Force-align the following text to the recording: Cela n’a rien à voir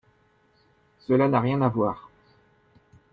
Cela 1.05 1.27
n’a 1.29 1.39
rien 1.39 1.61
à 1.61 1.69
voir 1.69 2.09